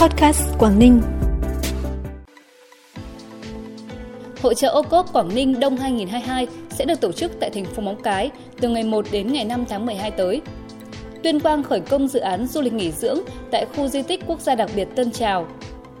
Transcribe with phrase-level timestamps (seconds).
[0.00, 1.00] Podcast Quảng Ninh.
[4.42, 7.82] Hội trợ ô cốp Quảng Ninh Đông 2022 sẽ được tổ chức tại thành phố
[7.82, 8.30] Móng Cái
[8.60, 10.40] từ ngày 1 đến ngày 5 tháng 12 tới.
[11.22, 13.18] Tuyên Quang khởi công dự án du lịch nghỉ dưỡng
[13.50, 15.46] tại khu di tích quốc gia đặc biệt Tân Trào.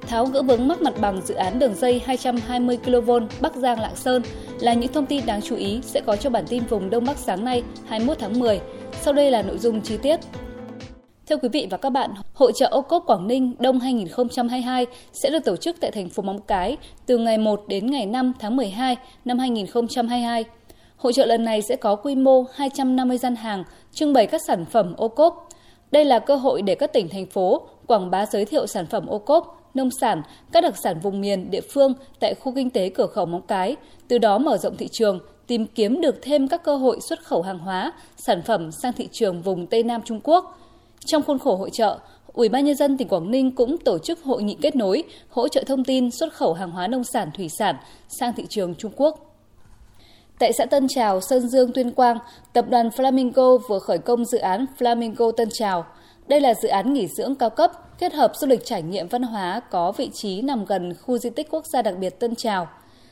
[0.00, 3.96] Tháo gỡ vướng mắc mặt bằng dự án đường dây 220 kV Bắc Giang Lạng
[3.96, 4.22] Sơn
[4.60, 7.18] là những thông tin đáng chú ý sẽ có cho bản tin vùng Đông Bắc
[7.18, 8.60] sáng nay 21 tháng 10.
[9.02, 10.20] Sau đây là nội dung chi tiết.
[11.32, 15.30] Thưa quý vị và các bạn, Hội trợ ô cốp Quảng Ninh Đông 2022 sẽ
[15.30, 18.56] được tổ chức tại thành phố Móng Cái từ ngày 1 đến ngày 5 tháng
[18.56, 20.44] 12 năm 2022.
[20.96, 24.64] Hội trợ lần này sẽ có quy mô 250 gian hàng trưng bày các sản
[24.64, 25.48] phẩm ô cốp.
[25.90, 29.06] Đây là cơ hội để các tỉnh thành phố quảng bá giới thiệu sản phẩm
[29.06, 32.88] ô cốp, nông sản, các đặc sản vùng miền, địa phương tại khu kinh tế
[32.88, 33.76] cửa khẩu Móng Cái,
[34.08, 37.42] từ đó mở rộng thị trường, tìm kiếm được thêm các cơ hội xuất khẩu
[37.42, 40.58] hàng hóa, sản phẩm sang thị trường vùng Tây Nam Trung Quốc–
[41.04, 41.98] trong khuôn khổ hội trợ,
[42.32, 45.48] Ủy ban nhân dân tỉnh Quảng Ninh cũng tổ chức hội nghị kết nối, hỗ
[45.48, 47.76] trợ thông tin xuất khẩu hàng hóa nông sản thủy sản
[48.08, 49.36] sang thị trường Trung Quốc.
[50.38, 52.18] Tại xã Tân Trào, Sơn Dương, Tuyên Quang,
[52.52, 55.86] tập đoàn Flamingo vừa khởi công dự án Flamingo Tân Trào.
[56.28, 59.22] Đây là dự án nghỉ dưỡng cao cấp kết hợp du lịch trải nghiệm văn
[59.22, 62.68] hóa có vị trí nằm gần khu di tích quốc gia đặc biệt Tân Trào.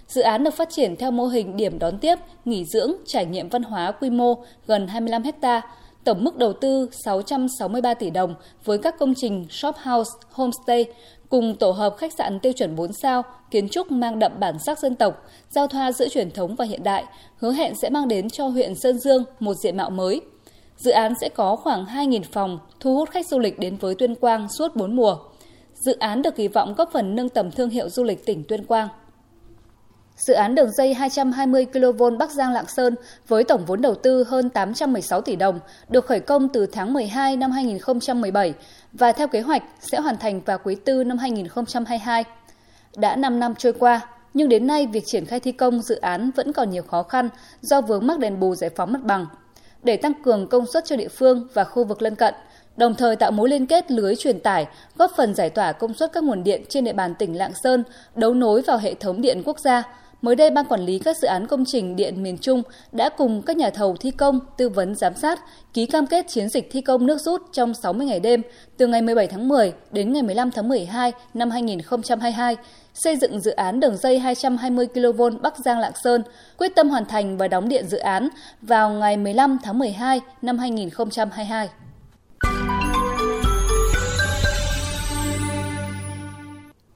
[0.06, 3.48] Dự án được phát triển theo mô hình điểm đón tiếp, nghỉ dưỡng, trải nghiệm
[3.48, 4.34] văn hóa quy mô
[4.66, 5.66] gần 25 hectare
[6.04, 8.34] tổng mức đầu tư 663 tỷ đồng
[8.64, 10.86] với các công trình shop house, homestay
[11.28, 14.78] cùng tổ hợp khách sạn tiêu chuẩn 4 sao, kiến trúc mang đậm bản sắc
[14.78, 17.04] dân tộc, giao thoa giữa truyền thống và hiện đại,
[17.36, 20.20] hứa hẹn sẽ mang đến cho huyện Sơn Dương một diện mạo mới.
[20.76, 24.14] Dự án sẽ có khoảng 2.000 phòng, thu hút khách du lịch đến với Tuyên
[24.14, 25.16] Quang suốt 4 mùa.
[25.74, 28.64] Dự án được kỳ vọng góp phần nâng tầm thương hiệu du lịch tỉnh Tuyên
[28.64, 28.88] Quang.
[30.20, 32.94] Dự án đường dây 220 kV Bắc Giang Lạng Sơn
[33.28, 37.36] với tổng vốn đầu tư hơn 816 tỷ đồng được khởi công từ tháng 12
[37.36, 38.54] năm 2017
[38.92, 42.24] và theo kế hoạch sẽ hoàn thành vào quý tư năm 2022.
[42.96, 44.00] Đã 5 năm trôi qua,
[44.34, 47.28] nhưng đến nay việc triển khai thi công dự án vẫn còn nhiều khó khăn
[47.60, 49.26] do vướng mắc đền bù giải phóng mặt bằng.
[49.82, 52.34] Để tăng cường công suất cho địa phương và khu vực lân cận,
[52.76, 54.66] đồng thời tạo mối liên kết lưới truyền tải,
[54.96, 57.84] góp phần giải tỏa công suất các nguồn điện trên địa bàn tỉnh Lạng Sơn,
[58.14, 59.82] đấu nối vào hệ thống điện quốc gia,
[60.22, 63.42] Mới đây, Ban Quản lý các dự án công trình điện miền Trung đã cùng
[63.42, 65.40] các nhà thầu thi công, tư vấn giám sát,
[65.74, 68.42] ký cam kết chiến dịch thi công nước rút trong 60 ngày đêm
[68.76, 72.56] từ ngày 17 tháng 10 đến ngày 15 tháng 12 năm 2022,
[72.94, 76.22] xây dựng dự án đường dây 220 kV Bắc Giang Lạng Sơn,
[76.58, 78.28] quyết tâm hoàn thành và đóng điện dự án
[78.62, 81.68] vào ngày 15 tháng 12 năm 2022.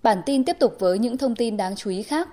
[0.05, 2.29] Bản tin tiếp tục với những thông tin đáng chú ý khác.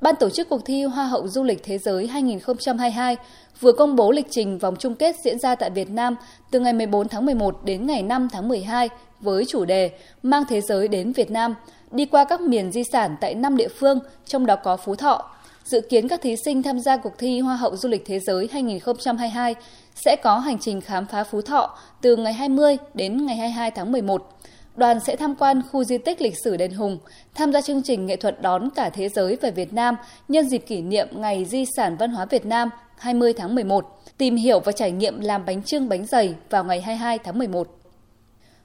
[0.00, 3.16] Ban tổ chức cuộc thi Hoa hậu Du lịch Thế giới 2022
[3.60, 6.16] vừa công bố lịch trình vòng chung kết diễn ra tại Việt Nam
[6.50, 8.88] từ ngày 14 tháng 11 đến ngày 5 tháng 12
[9.20, 9.90] với chủ đề
[10.22, 11.54] Mang Thế giới đến Việt Nam,
[11.90, 15.30] đi qua các miền di sản tại 5 địa phương, trong đó có Phú Thọ.
[15.64, 18.48] Dự kiến các thí sinh tham gia cuộc thi Hoa hậu Du lịch Thế giới
[18.52, 19.54] 2022
[19.94, 23.92] sẽ có hành trình khám phá Phú Thọ từ ngày 20 đến ngày 22 tháng
[23.92, 24.30] 11
[24.76, 26.98] đoàn sẽ tham quan khu di tích lịch sử Đền Hùng,
[27.34, 29.96] tham gia chương trình nghệ thuật đón cả thế giới về Việt Nam
[30.28, 34.36] nhân dịp kỷ niệm Ngày Di sản Văn hóa Việt Nam 20 tháng 11, tìm
[34.36, 37.68] hiểu và trải nghiệm làm bánh trưng bánh dày vào ngày 22 tháng 11.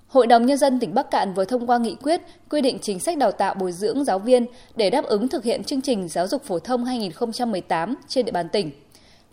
[0.08, 3.00] Hội đồng Nhân dân tỉnh Bắc Cạn vừa thông qua nghị quyết quy định chính
[3.00, 6.28] sách đào tạo bồi dưỡng giáo viên để đáp ứng thực hiện chương trình giáo
[6.28, 8.72] dục phổ thông 2018 trên địa bàn tỉnh.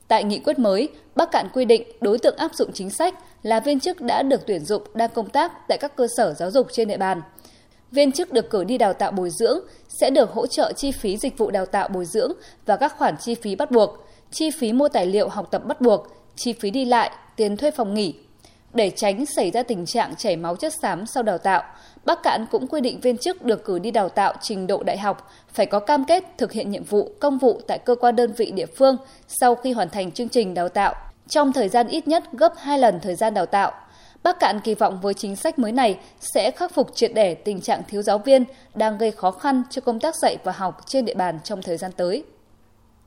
[0.09, 3.61] Tại nghị quyết mới, Bắc Cạn quy định đối tượng áp dụng chính sách là
[3.61, 6.67] viên chức đã được tuyển dụng đang công tác tại các cơ sở giáo dục
[6.73, 7.23] trên địa bàn.
[7.91, 11.17] Viên chức được cử đi đào tạo bồi dưỡng sẽ được hỗ trợ chi phí
[11.17, 12.33] dịch vụ đào tạo bồi dưỡng
[12.67, 15.81] và các khoản chi phí bắt buộc, chi phí mua tài liệu học tập bắt
[15.81, 16.07] buộc,
[16.37, 18.15] chi phí đi lại, tiền thuê phòng nghỉ.
[18.77, 21.63] Để tránh xảy ra tình trạng chảy máu chất xám sau đào tạo,
[22.05, 24.99] Bắc Cạn cũng quy định viên chức được cử đi đào tạo trình độ đại
[24.99, 28.33] học phải có cam kết thực hiện nhiệm vụ công vụ tại cơ quan đơn
[28.33, 28.97] vị địa phương
[29.29, 30.95] sau khi hoàn thành chương trình đào tạo
[31.29, 33.73] trong thời gian ít nhất gấp 2 lần thời gian đào tạo.
[34.23, 37.61] Bắc Cạn kỳ vọng với chính sách mới này sẽ khắc phục triệt để tình
[37.61, 41.05] trạng thiếu giáo viên đang gây khó khăn cho công tác dạy và học trên
[41.05, 42.25] địa bàn trong thời gian tới.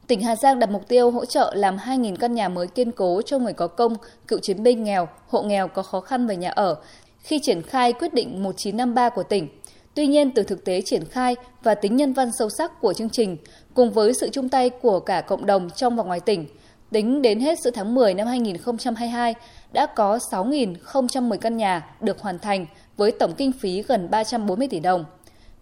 [0.10, 3.22] Tỉnh Hà Giang đặt mục tiêu hỗ trợ làm 2.000 căn nhà mới kiên cố
[3.22, 3.96] cho người có công,
[4.28, 6.76] cựu chiến binh nghèo, hộ nghèo có khó khăn về nhà ở
[7.20, 9.48] khi triển khai quyết định 1953 của tỉnh.
[9.94, 13.10] Tuy nhiên, từ thực tế triển khai và tính nhân văn sâu sắc của chương
[13.10, 13.38] trình,
[13.74, 16.46] cùng với sự chung tay của cả cộng đồng trong và ngoài tỉnh,
[16.92, 19.36] tính đến hết giữa tháng 10 năm 2022,
[19.72, 22.66] đã có 6.010 căn nhà được hoàn thành
[22.98, 25.06] với tổng kinh phí gần 340 tỷ đồng.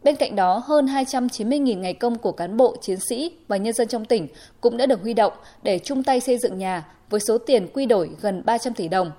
[0.08, 3.88] Bên cạnh đó, hơn 290.000 ngày công của cán bộ, chiến sĩ và nhân dân
[3.88, 4.28] trong tỉnh
[4.62, 5.34] cũng đã được huy động
[5.64, 9.12] để chung tay xây dựng nhà với số tiền quy đổi gần 300 tỷ đồng.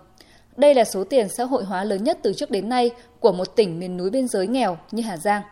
[0.57, 2.91] Đây là số tiền xã hội hóa lớn nhất từ trước đến nay
[3.21, 5.43] của một tỉnh miền núi biên giới nghèo như Hà Giang.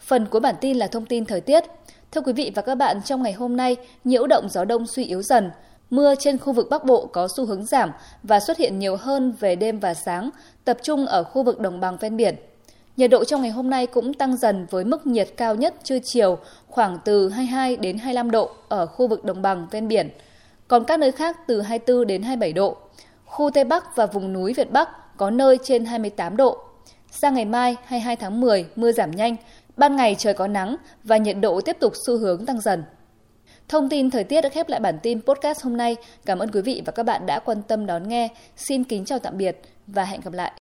[0.00, 1.64] Phần cuối bản tin là thông tin thời tiết.
[2.12, 5.04] Thưa quý vị và các bạn, trong ngày hôm nay, nhiễu động gió đông suy
[5.04, 5.50] yếu dần,
[5.90, 7.90] Mưa trên khu vực Bắc Bộ có xu hướng giảm
[8.22, 10.30] và xuất hiện nhiều hơn về đêm và sáng,
[10.64, 12.36] tập trung ở khu vực đồng bằng ven biển.
[12.96, 15.98] Nhiệt độ trong ngày hôm nay cũng tăng dần với mức nhiệt cao nhất trưa
[16.04, 16.38] chiều
[16.68, 20.08] khoảng từ 22 đến 25 độ ở khu vực đồng bằng ven biển,
[20.68, 22.76] còn các nơi khác từ 24 đến 27 độ.
[23.24, 26.58] Khu Tây Bắc và vùng núi Việt Bắc có nơi trên 28 độ.
[27.10, 29.36] Sang ngày mai 22 tháng 10 mưa giảm nhanh,
[29.76, 32.84] ban ngày trời có nắng và nhiệt độ tiếp tục xu hướng tăng dần.
[33.68, 35.96] Thông tin thời tiết đã khép lại bản tin podcast hôm nay.
[36.26, 38.28] Cảm ơn quý vị và các bạn đã quan tâm đón nghe.
[38.56, 40.52] Xin kính chào tạm biệt và hẹn gặp lại.